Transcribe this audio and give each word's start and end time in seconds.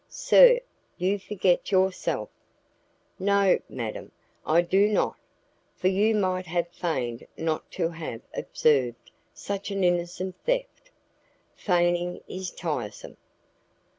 "Sir, 0.09 0.59
you 0.97 1.19
forget 1.19 1.71
yourself." 1.71 2.29
"No, 3.19 3.59
madam, 3.69 4.11
I 4.47 4.61
do 4.63 4.87
not, 4.87 5.15
for 5.75 5.89
you 5.89 6.15
might 6.15 6.47
have 6.47 6.67
feigned 6.69 7.27
not 7.37 7.69
to 7.73 7.89
have 7.89 8.21
observed 8.35 9.11
such 9.31 9.69
an 9.69 9.83
innocent 9.83 10.37
theft." 10.43 10.89
"Feigning 11.55 12.23
is 12.27 12.49
tiresome." 12.49 13.17